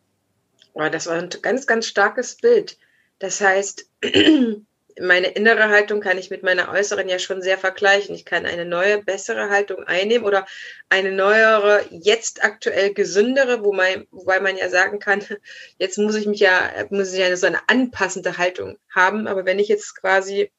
[0.74, 2.78] Das war ein ganz, ganz starkes Bild.
[3.18, 3.86] Das heißt,
[5.00, 8.14] meine innere Haltung kann ich mit meiner äußeren ja schon sehr vergleichen.
[8.14, 10.46] Ich kann eine neue, bessere Haltung einnehmen oder
[10.88, 15.22] eine neuere, jetzt aktuell gesündere, wo man, wobei man ja sagen kann,
[15.78, 19.26] jetzt muss ich mich ja, muss ich ja so eine anpassende Haltung haben.
[19.26, 20.50] Aber wenn ich jetzt quasi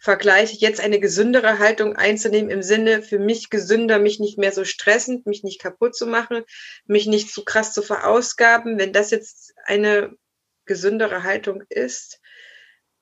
[0.00, 4.64] vergleiche, jetzt eine gesündere Haltung einzunehmen im Sinne für mich gesünder, mich nicht mehr so
[4.64, 6.42] stressend, mich nicht kaputt zu machen,
[6.86, 8.78] mich nicht zu krass zu verausgaben.
[8.78, 10.16] Wenn das jetzt eine
[10.64, 12.18] gesündere Haltung ist,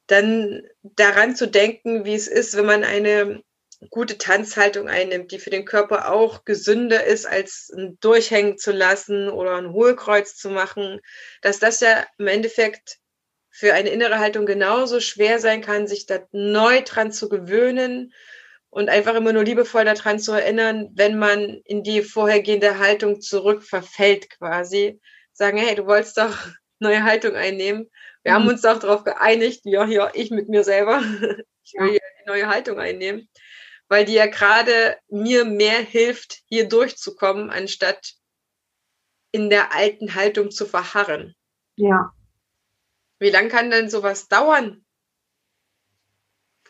[0.08, 3.42] dann daran zu denken, wie es ist, wenn man eine
[3.90, 9.28] gute Tanzhaltung einnimmt, die für den Körper auch gesünder ist, als ein Durchhängen zu lassen
[9.28, 11.00] oder ein Hohlkreuz zu machen,
[11.42, 12.98] dass das ja im Endeffekt
[13.50, 18.12] für eine innere Haltung genauso schwer sein kann, sich da neu dran zu gewöhnen
[18.70, 23.62] und einfach immer nur liebevoll daran zu erinnern, wenn man in die vorhergehende Haltung zurück
[23.62, 25.00] verfällt quasi.
[25.32, 26.36] Sagen, hey, du wolltest doch
[26.78, 27.90] neue Haltung einnehmen.
[28.22, 28.36] Wir mhm.
[28.36, 31.02] haben uns doch darauf geeinigt, ja, ja, ich mit mir selber,
[31.64, 33.28] ich will hier die neue Haltung einnehmen,
[33.88, 38.12] weil die ja gerade mir mehr hilft, hier durchzukommen, anstatt
[39.32, 41.34] in der alten Haltung zu verharren.
[41.76, 42.12] Ja.
[43.18, 44.84] Wie lange kann denn sowas dauern?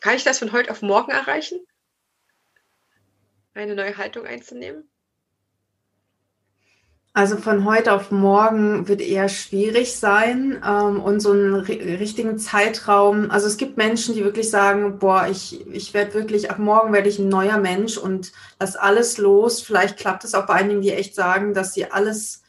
[0.01, 1.59] Kann ich das von heute auf morgen erreichen?
[3.55, 4.89] Eine neue Haltung einzunehmen?
[7.13, 13.33] Also von heute auf morgen wird eher schwierig sein ähm, und so einen richtigen Zeitraum.
[13.33, 17.09] Also es gibt Menschen, die wirklich sagen, boah, ich, ich werde wirklich, ab morgen werde
[17.09, 18.31] ich ein neuer Mensch und
[18.61, 19.61] lass alles los.
[19.61, 22.45] Vielleicht klappt es auch bei einigen, die echt sagen, dass sie alles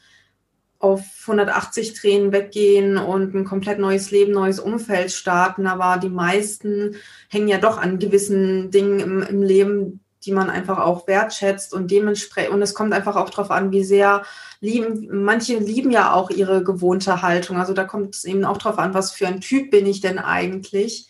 [0.80, 5.66] auf 180 Tränen weggehen und ein komplett neues Leben, neues Umfeld starten.
[5.66, 6.96] Aber die meisten
[7.28, 11.90] hängen ja doch an gewissen Dingen im, im Leben, die man einfach auch wertschätzt und
[11.90, 14.22] dementsprechend, und es kommt einfach auch darauf an, wie sehr
[14.60, 17.58] lieben, manche lieben ja auch ihre gewohnte Haltung.
[17.58, 20.18] Also da kommt es eben auch darauf an, was für ein Typ bin ich denn
[20.18, 21.08] eigentlich.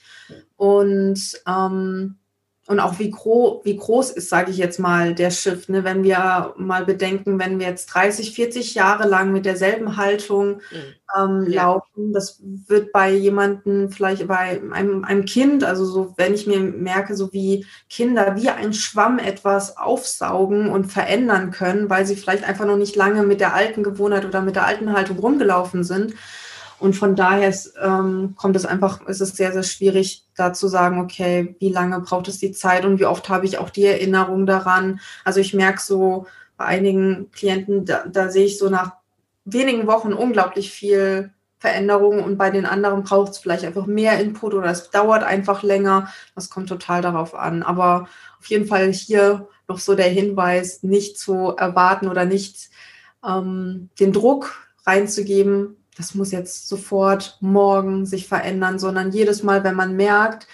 [0.56, 2.18] Und ähm,
[2.70, 5.68] und auch wie, gro wie groß ist, sage ich jetzt mal, der Schiff.
[5.68, 5.82] Ne?
[5.82, 11.18] Wenn wir mal bedenken, wenn wir jetzt 30, 40 Jahre lang mit derselben Haltung mhm.
[11.18, 11.64] ähm, ja.
[11.64, 16.60] laufen, das wird bei jemandem, vielleicht bei einem, einem Kind, also so, wenn ich mir
[16.60, 22.44] merke, so wie Kinder wie ein Schwamm etwas aufsaugen und verändern können, weil sie vielleicht
[22.44, 26.14] einfach noch nicht lange mit der alten Gewohnheit oder mit der alten Haltung rumgelaufen sind,
[26.80, 30.66] und von daher ist, ähm, kommt es einfach, ist es sehr, sehr schwierig, da zu
[30.66, 33.84] sagen, okay, wie lange braucht es die Zeit und wie oft habe ich auch die
[33.84, 34.98] Erinnerung daran.
[35.24, 38.92] Also ich merke so bei einigen Klienten, da, da sehe ich so nach
[39.44, 44.54] wenigen Wochen unglaublich viel Veränderung und bei den anderen braucht es vielleicht einfach mehr Input
[44.54, 46.10] oder es dauert einfach länger.
[46.34, 47.62] Das kommt total darauf an.
[47.62, 52.70] Aber auf jeden Fall hier noch so der Hinweis, nicht zu erwarten oder nicht
[53.22, 54.54] ähm, den Druck
[54.86, 60.46] reinzugeben, das muss jetzt sofort morgen sich verändern, sondern jedes Mal, wenn man merkt,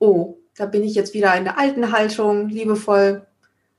[0.00, 3.24] oh, da bin ich jetzt wieder in der alten Haltung, liebevoll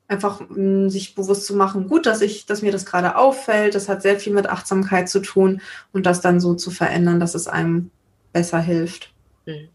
[0.07, 3.75] einfach mh, hm, sich bewusst zu machen, gut, dass ich, dass mir das gerade auffällt,
[3.75, 7.35] das hat sehr viel mit Achtsamkeit zu tun und das dann so zu verändern, dass
[7.35, 7.91] es einem
[8.31, 9.13] besser hilft.
[9.45, 9.67] Mhm.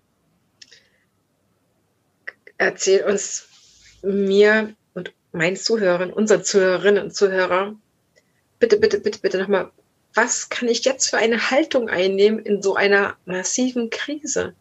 [2.57, 3.47] Erzähl uns
[4.03, 7.75] mir und meinen Zuhörern, unseren Zuhörerinnen und Zuhörer,
[8.59, 9.71] bitte, bitte, bitte, bitte nochmal,
[10.15, 14.55] was kann ich jetzt für eine Haltung einnehmen in so einer massiven Krise?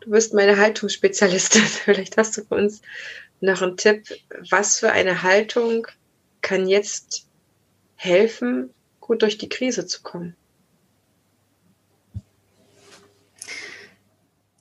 [0.00, 1.62] Du bist meine Haltungsspezialistin.
[1.84, 2.82] Vielleicht hast du für uns
[3.40, 4.04] noch einen Tipp.
[4.50, 5.86] Was für eine Haltung
[6.42, 7.26] kann jetzt
[7.96, 10.36] helfen, gut durch die Krise zu kommen?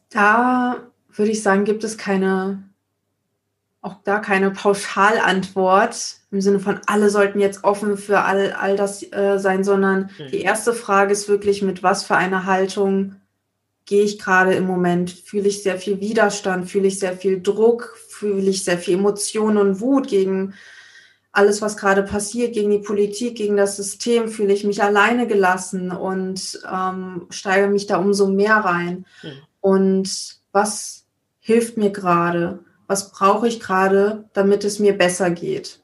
[0.10, 2.68] Da würde ich sagen, gibt es keine
[3.89, 9.02] auch da keine Pauschalantwort im Sinne von, alle sollten jetzt offen für all, all das
[9.12, 10.32] äh, sein, sondern mhm.
[10.32, 13.15] die erste Frage ist wirklich, mit was für einer Haltung
[13.86, 15.10] gehe ich gerade im Moment?
[15.10, 16.69] Fühle ich sehr viel Widerstand?
[16.69, 17.97] Fühle ich sehr viel Druck?
[18.08, 20.54] Fühle ich sehr viel Emotion und Wut gegen
[21.32, 24.30] alles, was gerade passiert, gegen die Politik, gegen das System?
[24.30, 29.06] Fühle ich mich alleine gelassen und ähm, steige mich da umso mehr rein?
[29.23, 29.32] Mhm.
[29.62, 31.06] Und was
[31.39, 32.60] hilft mir gerade?
[32.89, 35.80] Was brauche ich gerade, damit es mir besser geht.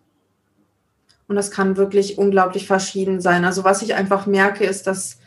[1.27, 3.45] Und das kann wirklich unglaublich verschieden sein.
[3.45, 5.19] Also was ich einfach merke, ist, dass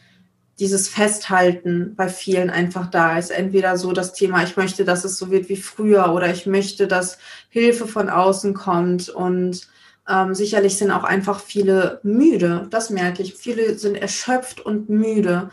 [0.59, 3.31] dieses Festhalten bei vielen einfach da ist.
[3.31, 6.89] Entweder so das Thema, ich möchte, dass es so wird wie früher oder ich möchte,
[6.89, 9.09] dass Hilfe von außen kommt.
[9.09, 9.69] Und
[10.09, 12.67] ähm, sicherlich sind auch einfach viele müde.
[12.71, 13.35] Das merke ich.
[13.35, 15.51] Viele sind erschöpft und müde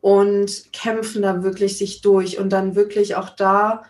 [0.00, 3.82] und kämpfen da wirklich sich durch und dann wirklich auch da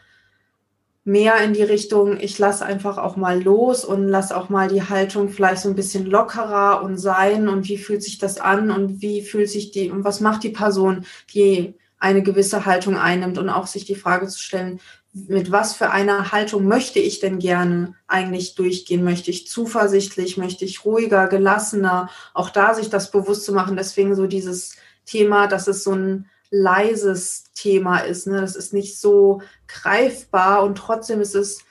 [1.08, 4.82] mehr in die Richtung, ich lasse einfach auch mal los und lasse auch mal die
[4.82, 9.00] Haltung vielleicht so ein bisschen lockerer und sein und wie fühlt sich das an und
[9.00, 13.48] wie fühlt sich die und was macht die Person, die eine gewisse Haltung einnimmt und
[13.48, 14.80] auch sich die Frage zu stellen,
[15.14, 19.02] mit was für einer Haltung möchte ich denn gerne eigentlich durchgehen?
[19.02, 22.10] Möchte ich zuversichtlich, möchte ich ruhiger, gelassener?
[22.34, 23.76] Auch da sich das bewusst zu machen.
[23.76, 28.26] Deswegen so dieses Thema, dass es so ein leises Thema ist.
[28.26, 28.40] Ne?
[28.40, 31.64] Das ist nicht so greifbar und trotzdem ist es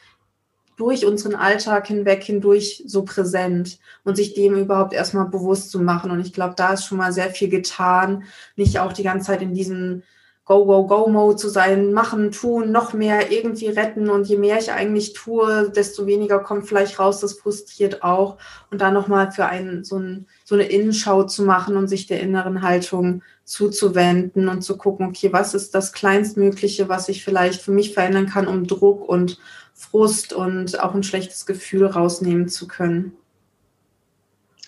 [0.77, 6.11] durch unseren Alltag hinweg hindurch so präsent und sich dem überhaupt erstmal bewusst zu machen.
[6.11, 8.23] Und ich glaube, da ist schon mal sehr viel getan,
[8.55, 10.03] nicht auch die ganze Zeit in diesem
[10.45, 14.09] Go, Go, Go-Mode zu sein, machen, tun, noch mehr irgendwie retten.
[14.09, 17.19] Und je mehr ich eigentlich tue, desto weniger kommt vielleicht raus.
[17.19, 18.37] Das frustriert auch.
[18.71, 22.21] Und da nochmal für einen so, ein, so eine Innenschau zu machen und sich der
[22.21, 27.71] inneren Haltung zuzuwenden und zu gucken, okay, was ist das Kleinstmögliche, was ich vielleicht für
[27.71, 29.39] mich verändern kann, um Druck und
[29.73, 33.15] Frust und auch ein schlechtes Gefühl rausnehmen zu können.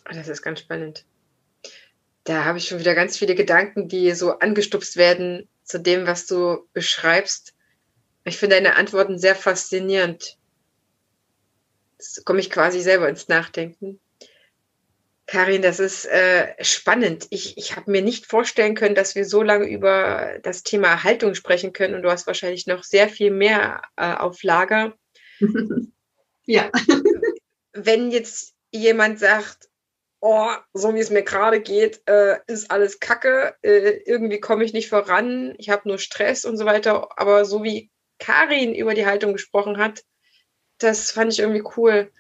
[0.06, 1.04] Das ist ganz spannend.
[2.24, 6.26] Da habe ich schon wieder ganz viele Gedanken, die so angestupst werden, zu dem, was
[6.26, 7.54] du beschreibst.
[8.24, 10.38] Ich finde deine Antworten sehr faszinierend.
[11.98, 14.00] Jetzt komme ich quasi selber ins Nachdenken.
[15.30, 17.28] Karin, das ist äh, spannend.
[17.30, 21.36] Ich, ich habe mir nicht vorstellen können, dass wir so lange über das Thema Haltung
[21.36, 24.98] sprechen können und du hast wahrscheinlich noch sehr viel mehr äh, auf Lager.
[26.48, 26.72] ja.
[27.74, 29.70] Wenn jetzt jemand sagt,
[30.20, 34.74] oh, so wie es mir gerade geht, äh, ist alles Kacke, äh, irgendwie komme ich
[34.74, 39.06] nicht voran, ich habe nur Stress und so weiter, aber so wie Karin über die
[39.06, 40.04] Haltung gesprochen hat,
[40.80, 42.12] das fand ich irgendwie cool.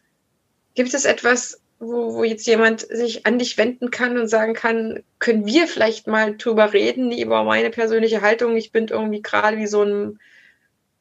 [0.75, 5.03] Gibt es etwas, wo, wo jetzt jemand sich an dich wenden kann und sagen kann,
[5.17, 8.57] können wir vielleicht mal drüber reden, über meine persönliche Haltung?
[8.57, 10.19] Ich bin irgendwie gerade wie so ein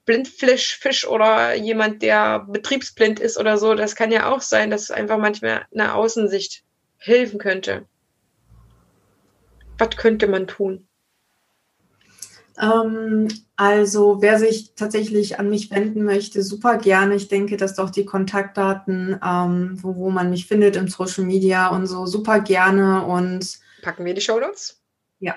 [0.06, 3.74] Blindfisch oder jemand, der betriebsblind ist oder so.
[3.74, 6.62] Das kann ja auch sein, dass einfach manchmal eine Außensicht
[6.96, 7.84] helfen könnte.
[9.76, 10.87] Was könnte man tun?
[12.60, 17.14] Ähm, also wer sich tatsächlich an mich wenden möchte, super gerne.
[17.14, 21.68] Ich denke, dass doch die Kontaktdaten, ähm, wo, wo man mich findet im Social Media
[21.68, 23.04] und so, super gerne.
[23.04, 24.80] Und packen wir die Show Notes?
[25.20, 25.36] Ja.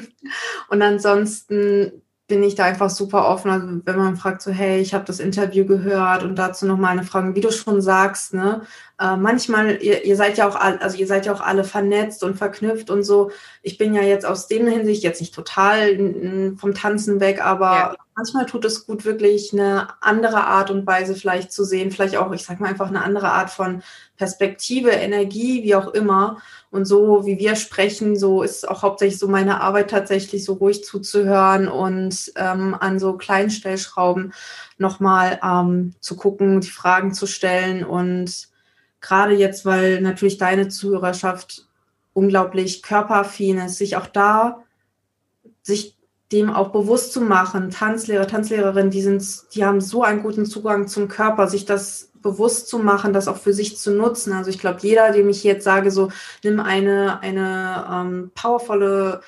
[0.68, 3.50] und ansonsten bin ich da einfach super offen.
[3.50, 6.88] Also wenn man fragt so, hey, ich habe das Interview gehört und dazu noch mal
[6.88, 8.62] eine Frage, wie du schon sagst, ne?
[8.98, 12.24] Äh, manchmal, ihr, ihr seid ja auch, all, also ihr seid ja auch alle vernetzt
[12.24, 13.30] und verknüpft und so.
[13.62, 17.96] Ich bin ja jetzt aus dem Hinsicht jetzt nicht total vom Tanzen weg, aber ja.
[18.16, 22.32] Manchmal tut es gut, wirklich eine andere Art und Weise vielleicht zu sehen, vielleicht auch,
[22.32, 23.82] ich sag mal einfach eine andere Art von
[24.16, 26.38] Perspektive, Energie, wie auch immer.
[26.70, 30.82] Und so wie wir sprechen, so ist auch hauptsächlich so meine Arbeit tatsächlich so ruhig
[30.82, 34.32] zuzuhören und ähm, an so Kleinstellschrauben
[34.78, 37.84] nochmal ähm, zu gucken, die Fragen zu stellen.
[37.84, 38.48] Und
[39.02, 41.66] gerade jetzt, weil natürlich deine Zuhörerschaft
[42.14, 44.62] unglaublich körperaffin ist, sich auch da,
[45.62, 45.95] sich
[46.32, 50.88] dem auch bewusst zu machen, Tanzlehrer, Tanzlehrerinnen, die sind, die haben so einen guten Zugang
[50.88, 54.32] zum Körper, sich das bewusst zu machen, das auch für sich zu nutzen.
[54.32, 56.10] Also ich glaube, jeder, dem ich jetzt sage, so
[56.42, 59.20] nimm eine, eine ähm, powervolle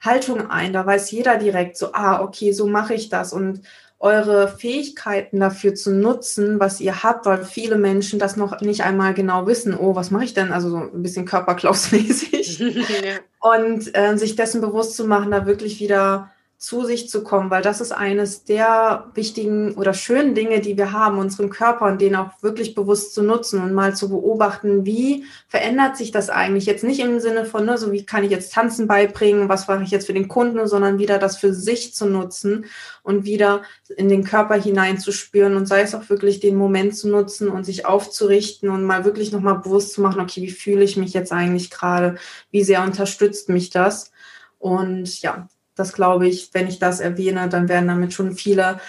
[0.00, 3.32] Haltung ein, da weiß jeder direkt so, ah, okay, so mache ich das.
[3.32, 3.62] Und
[3.98, 9.14] eure Fähigkeiten dafür zu nutzen, was ihr habt, weil viele Menschen das noch nicht einmal
[9.14, 10.52] genau wissen, oh, was mache ich denn?
[10.52, 12.60] Also so ein bisschen Körperklausmäßig.
[13.44, 17.62] Und äh, sich dessen bewusst zu machen, da wirklich wieder zu sich zu kommen, weil
[17.62, 22.16] das ist eines der wichtigen oder schönen Dinge, die wir haben, unseren Körper und den
[22.16, 26.84] auch wirklich bewusst zu nutzen und mal zu beobachten, wie verändert sich das eigentlich jetzt
[26.84, 29.90] nicht im Sinne von, ne, so wie kann ich jetzt Tanzen beibringen, was mache ich
[29.90, 32.64] jetzt für den Kunden, sondern wieder das für sich zu nutzen
[33.02, 33.62] und wieder
[33.96, 37.84] in den Körper hineinzuspüren und sei es auch wirklich den Moment zu nutzen und sich
[37.84, 41.70] aufzurichten und mal wirklich nochmal bewusst zu machen, okay, wie fühle ich mich jetzt eigentlich
[41.70, 42.16] gerade,
[42.50, 44.12] wie sehr unterstützt mich das?
[44.58, 48.80] Und ja, das glaube ich, wenn ich das erwähne, dann werden damit schon viele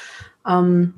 [0.47, 0.95] ähm,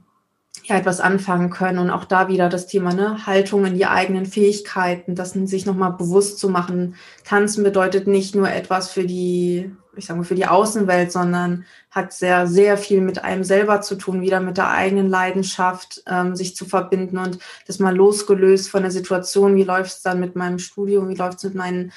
[0.68, 1.80] ja etwas anfangen können.
[1.80, 5.94] Und auch da wieder das Thema ne, Haltung in die eigenen Fähigkeiten, das sich nochmal
[5.94, 6.96] bewusst zu machen.
[7.24, 12.12] Tanzen bedeutet nicht nur etwas für die, ich sage mal, für die Außenwelt, sondern hat
[12.12, 16.56] sehr, sehr viel mit einem selber zu tun, wieder mit der eigenen Leidenschaft, ähm, sich
[16.56, 20.60] zu verbinden und das mal losgelöst von der Situation, wie läuft es dann mit meinem
[20.60, 21.92] Studium, wie läuft es mit meinen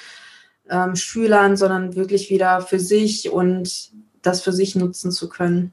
[0.71, 3.91] ähm, Schülern, sondern wirklich wieder für sich und
[4.23, 5.73] das für sich nutzen zu können.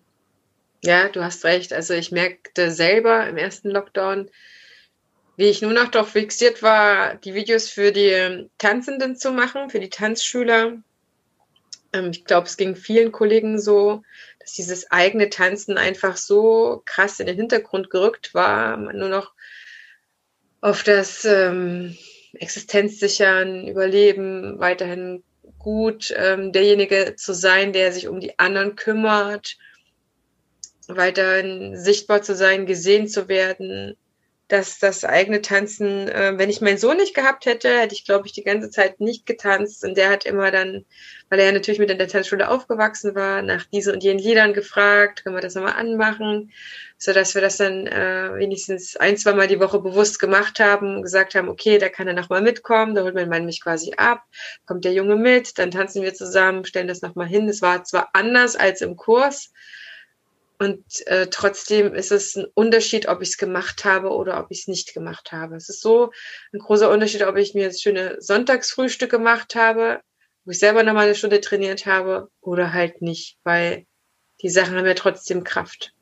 [0.84, 1.74] Ja, du hast recht.
[1.74, 4.30] Also ich merkte selber im ersten Lockdown,
[5.36, 9.80] wie ich nur noch darauf fixiert war, die Videos für die Tanzenden zu machen, für
[9.80, 10.78] die Tanzschüler.
[11.94, 14.04] Ähm, ich glaube, es ging vielen Kollegen so,
[14.40, 18.78] dass dieses eigene Tanzen einfach so krass in den Hintergrund gerückt war.
[18.78, 19.34] Man nur noch
[20.62, 21.98] auf das ähm,
[22.34, 25.24] Existenz sichern, überleben, weiterhin
[25.60, 29.58] gut ähm, derjenige zu sein, der sich um die anderen kümmert,
[30.88, 33.98] weiterhin sichtbar zu sein, gesehen zu werden,
[34.48, 38.28] dass das eigene Tanzen, äh, wenn ich meinen Sohn nicht gehabt hätte, hätte ich, glaube
[38.28, 39.84] ich, die ganze Zeit nicht getanzt.
[39.84, 40.86] Und der hat immer dann,
[41.30, 44.54] weil er ja natürlich mit in der Tanzschule aufgewachsen war, nach diesen und jenen Liedern
[44.54, 46.52] gefragt, können wir das nochmal anmachen,
[46.98, 51.02] so dass wir das dann äh, wenigstens ein, zwei Mal die Woche bewusst gemacht haben,
[51.02, 54.24] gesagt haben, okay, da kann er nochmal mitkommen, da holt mein Mann mich quasi ab,
[54.66, 57.50] kommt der Junge mit, dann tanzen wir zusammen, stellen das nochmal hin.
[57.50, 59.52] Es war zwar anders als im Kurs,
[60.60, 64.62] und äh, trotzdem ist es ein Unterschied, ob ich es gemacht habe oder ob ich
[64.62, 65.56] es nicht gemacht habe.
[65.56, 66.12] Es ist so
[66.52, 70.02] ein großer Unterschied, ob ich mir jetzt schöne Sonntagsfrühstück gemacht habe,
[70.46, 73.86] wo ich selber nochmal eine Stunde trainiert habe oder halt nicht, weil
[74.42, 75.94] die Sachen haben ja trotzdem Kraft.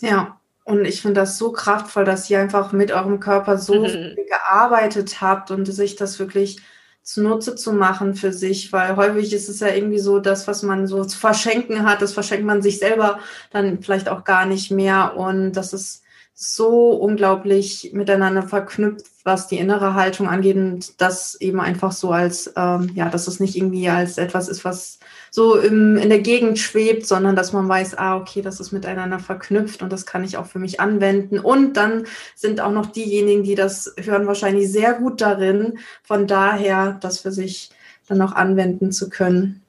[0.00, 4.16] Ja, und ich finde das so kraftvoll, dass ihr einfach mit eurem Körper so mhm.
[4.28, 6.62] gearbeitet habt und sich das wirklich
[7.02, 10.86] zunutze zu machen für sich, weil häufig ist es ja irgendwie so, das, was man
[10.86, 13.18] so zu verschenken hat, das verschenkt man sich selber
[13.50, 15.16] dann vielleicht auch gar nicht mehr.
[15.16, 16.02] Und das ist
[16.34, 22.52] so unglaublich miteinander verknüpft, was die innere Haltung angeht und das eben einfach so als,
[22.56, 24.98] ähm, ja, dass es nicht irgendwie als etwas ist, was
[25.34, 29.18] so im, in der Gegend schwebt, sondern dass man weiß, ah, okay, das ist miteinander
[29.18, 31.38] verknüpft und das kann ich auch für mich anwenden.
[31.38, 32.06] Und dann
[32.36, 37.32] sind auch noch diejenigen, die das hören, wahrscheinlich sehr gut darin, von daher das für
[37.32, 37.70] sich
[38.08, 39.62] dann auch anwenden zu können.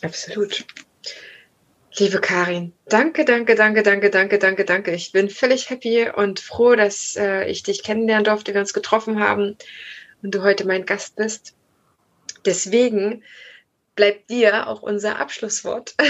[0.00, 0.64] Absolut.
[1.96, 4.92] Liebe Karin, danke, danke, danke, danke, danke, danke, danke.
[4.92, 9.18] Ich bin völlig happy und froh, dass äh, ich dich kennenlernen durfte, wir uns getroffen
[9.18, 9.56] haben
[10.22, 11.57] und du heute mein Gast bist.
[12.44, 13.22] Deswegen
[13.94, 15.94] bleibt dir auch unser Abschlusswort.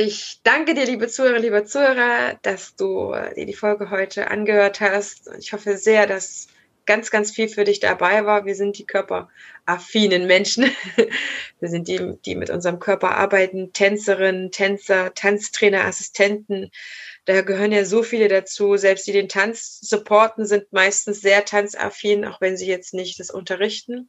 [0.00, 5.28] Ich danke dir, liebe Zuhörer, lieber Zuhörer, dass du dir die Folge heute angehört hast.
[5.40, 6.46] Ich hoffe sehr, dass
[6.86, 8.46] ganz, ganz viel für dich dabei war.
[8.46, 10.70] Wir sind die körperaffinen Menschen.
[11.60, 13.72] Wir sind die, die mit unserem Körper arbeiten.
[13.72, 16.70] Tänzerinnen, Tänzer, Tanztrainer, Assistenten.
[17.24, 18.76] Da gehören ja so viele dazu.
[18.76, 23.30] Selbst die den Tanz supporten, sind meistens sehr tanzaffin, auch wenn sie jetzt nicht das
[23.30, 24.08] unterrichten.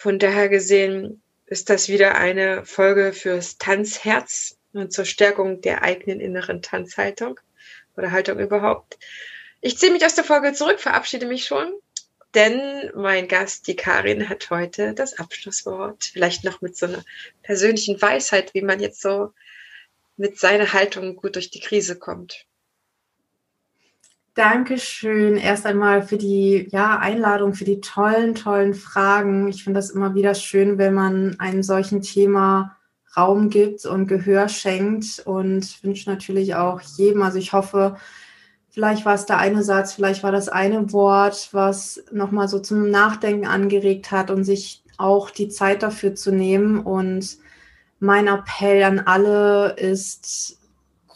[0.00, 6.20] Von daher gesehen ist das wieder eine Folge fürs Tanzherz und zur Stärkung der eigenen
[6.20, 7.38] inneren Tanzhaltung
[7.98, 8.98] oder Haltung überhaupt.
[9.60, 11.74] Ich ziehe mich aus der Folge zurück, verabschiede mich schon,
[12.34, 16.02] denn mein Gast, die Karin, hat heute das Abschlusswort.
[16.02, 17.04] Vielleicht noch mit so einer
[17.42, 19.34] persönlichen Weisheit, wie man jetzt so
[20.16, 22.46] mit seiner Haltung gut durch die Krise kommt.
[24.34, 29.48] Dankeschön erst einmal für die ja, Einladung, für die tollen, tollen Fragen.
[29.48, 32.76] Ich finde das immer wieder schön, wenn man einem solchen Thema
[33.16, 37.96] Raum gibt und Gehör schenkt und wünsche natürlich auch jedem, also ich hoffe,
[38.72, 42.88] Vielleicht war es der eine Satz, vielleicht war das eine Wort, was nochmal so zum
[42.88, 46.78] Nachdenken angeregt hat und sich auch die Zeit dafür zu nehmen.
[46.78, 47.38] Und
[47.98, 50.59] mein Appell an alle ist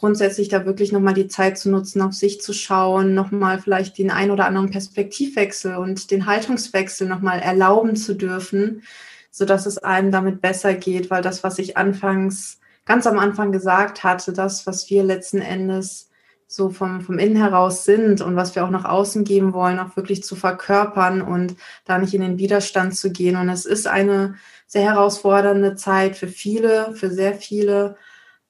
[0.05, 4.11] grundsätzlich da wirklich nochmal die Zeit zu nutzen, auf sich zu schauen, nochmal vielleicht den
[4.11, 8.83] ein oder anderen Perspektivwechsel und den Haltungswechsel nochmal erlauben zu dürfen,
[9.31, 14.03] sodass es einem damit besser geht, weil das, was ich anfangs, ganz am Anfang gesagt
[14.03, 16.11] hatte, das, was wir letzten Endes
[16.45, 19.95] so vom, vom Innen heraus sind und was wir auch nach außen geben wollen, auch
[19.95, 23.37] wirklich zu verkörpern und da nicht in den Widerstand zu gehen.
[23.37, 24.35] Und es ist eine
[24.67, 27.95] sehr herausfordernde Zeit für viele, für sehr viele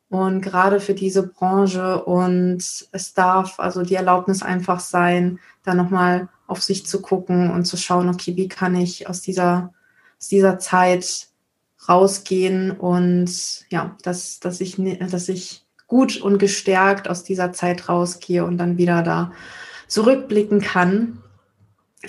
[0.09, 2.03] und gerade für diese Branche.
[2.03, 7.65] Und es darf also die Erlaubnis einfach sein, da nochmal auf sich zu gucken und
[7.65, 9.73] zu schauen, okay, wie kann ich aus dieser,
[10.19, 11.27] aus dieser Zeit
[11.87, 13.29] rausgehen und
[13.69, 18.77] ja, dass, dass ich, dass ich gut und gestärkt aus dieser Zeit rausgehe und dann
[18.77, 19.31] wieder da
[19.87, 21.21] zurückblicken kann.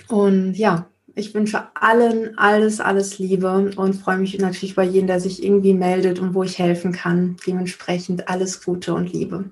[0.09, 0.87] Und ja,
[1.17, 5.73] ich wünsche allen alles, alles Liebe und freue mich natürlich bei jedem, der sich irgendwie
[5.73, 7.37] meldet und wo ich helfen kann.
[7.47, 9.47] Dementsprechend alles Gute und Liebe.